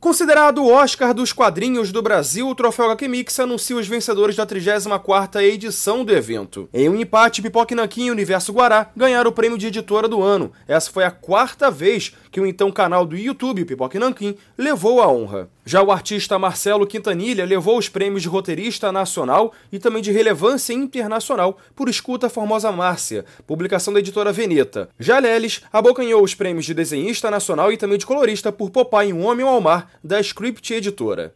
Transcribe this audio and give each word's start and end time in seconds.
Considerado 0.00 0.62
o 0.62 0.72
Oscar 0.72 1.12
dos 1.12 1.32
quadrinhos 1.32 1.90
do 1.90 2.00
Brasil, 2.00 2.48
o 2.48 2.54
Troféu 2.54 2.84
HQ 2.84 3.08
Mix 3.08 3.40
anuncia 3.40 3.74
os 3.74 3.88
vencedores 3.88 4.36
da 4.36 4.46
34ª 4.46 5.42
edição 5.42 6.04
do 6.04 6.14
evento. 6.14 6.68
Em 6.72 6.88
um 6.88 6.94
empate, 6.94 7.42
Pipoque 7.42 7.74
Nanquim 7.74 8.06
e 8.06 8.10
Universo 8.12 8.52
Guará 8.52 8.92
ganharam 8.96 9.28
o 9.28 9.34
prêmio 9.34 9.58
de 9.58 9.66
editora 9.66 10.06
do 10.06 10.22
ano. 10.22 10.52
Essa 10.68 10.88
foi 10.92 11.02
a 11.02 11.10
quarta 11.10 11.68
vez 11.68 12.14
que 12.30 12.40
o 12.40 12.46
então 12.46 12.70
canal 12.70 13.04
do 13.04 13.16
YouTube, 13.16 13.64
Pipoque 13.64 13.98
Nanquim, 13.98 14.36
levou 14.56 15.02
a 15.02 15.08
honra. 15.08 15.48
Já 15.68 15.82
o 15.82 15.90
artista 15.90 16.38
Marcelo 16.38 16.86
Quintanilha 16.86 17.44
levou 17.44 17.76
os 17.76 17.90
prêmios 17.90 18.22
de 18.22 18.28
roteirista 18.28 18.90
nacional 18.90 19.52
e 19.70 19.78
também 19.78 20.00
de 20.00 20.10
relevância 20.10 20.72
internacional 20.72 21.58
por 21.76 21.90
Escuta 21.90 22.30
Formosa 22.30 22.72
Márcia, 22.72 23.26
publicação 23.46 23.92
da 23.92 23.98
editora 23.98 24.32
Veneta. 24.32 24.88
Já 24.98 25.18
Leles 25.18 25.60
abocanhou 25.70 26.22
os 26.22 26.34
prêmios 26.34 26.64
de 26.64 26.72
desenhista 26.72 27.30
nacional 27.30 27.70
e 27.70 27.76
também 27.76 27.98
de 27.98 28.06
colorista 28.06 28.50
por 28.50 28.70
Popeye 28.70 29.12
Um 29.12 29.26
Homem 29.26 29.44
ao 29.44 29.60
Mar, 29.60 29.90
da 30.02 30.20
Script 30.20 30.72
Editora. 30.72 31.34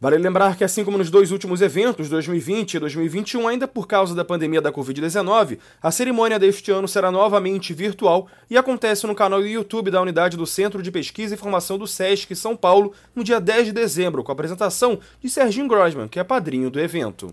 Vale 0.00 0.18
lembrar 0.18 0.56
que, 0.56 0.64
assim 0.64 0.84
como 0.84 0.98
nos 0.98 1.08
dois 1.08 1.30
últimos 1.30 1.62
eventos, 1.62 2.10
2020 2.10 2.74
e 2.74 2.78
2021, 2.78 3.48
ainda 3.48 3.66
por 3.66 3.86
causa 3.86 4.14
da 4.14 4.22
pandemia 4.22 4.60
da 4.60 4.70
Covid-19, 4.70 5.58
a 5.82 5.90
cerimônia 5.90 6.38
deste 6.38 6.70
ano 6.70 6.86
será 6.86 7.10
novamente 7.10 7.72
virtual 7.72 8.28
e 8.50 8.58
acontece 8.58 9.06
no 9.06 9.14
canal 9.14 9.40
do 9.40 9.46
YouTube 9.46 9.90
da 9.90 10.02
unidade 10.02 10.36
do 10.36 10.46
Centro 10.46 10.82
de 10.82 10.90
Pesquisa 10.90 11.34
e 11.34 11.38
Formação 11.38 11.78
do 11.78 11.86
SESC 11.86 12.34
São 12.36 12.54
Paulo, 12.54 12.92
no 13.16 13.24
dia 13.24 13.40
10 13.40 13.68
de 13.68 13.72
dezembro, 13.72 14.22
com 14.22 14.30
a 14.30 14.34
apresentação 14.34 14.98
de 15.22 15.30
Serginho 15.30 15.68
Grossman, 15.68 16.06
que 16.06 16.20
é 16.20 16.24
padrinho 16.24 16.68
do 16.70 16.78
evento. 16.78 17.32